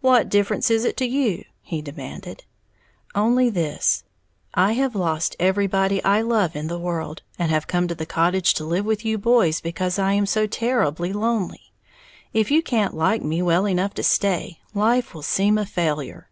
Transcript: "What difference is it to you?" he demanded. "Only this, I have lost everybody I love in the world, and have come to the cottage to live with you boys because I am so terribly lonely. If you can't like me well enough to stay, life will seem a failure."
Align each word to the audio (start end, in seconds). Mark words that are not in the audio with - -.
"What 0.00 0.30
difference 0.30 0.70
is 0.70 0.86
it 0.86 0.96
to 0.96 1.04
you?" 1.04 1.44
he 1.60 1.82
demanded. 1.82 2.44
"Only 3.14 3.50
this, 3.50 4.02
I 4.54 4.72
have 4.72 4.94
lost 4.96 5.36
everybody 5.38 6.02
I 6.04 6.22
love 6.22 6.56
in 6.56 6.68
the 6.68 6.78
world, 6.78 7.20
and 7.38 7.50
have 7.50 7.66
come 7.66 7.86
to 7.88 7.94
the 7.94 8.06
cottage 8.06 8.54
to 8.54 8.64
live 8.64 8.86
with 8.86 9.04
you 9.04 9.18
boys 9.18 9.60
because 9.60 9.98
I 9.98 10.14
am 10.14 10.24
so 10.24 10.46
terribly 10.46 11.12
lonely. 11.12 11.70
If 12.32 12.50
you 12.50 12.62
can't 12.62 12.94
like 12.94 13.20
me 13.20 13.42
well 13.42 13.66
enough 13.68 13.92
to 13.96 14.02
stay, 14.02 14.58
life 14.72 15.12
will 15.12 15.20
seem 15.20 15.58
a 15.58 15.66
failure." 15.66 16.30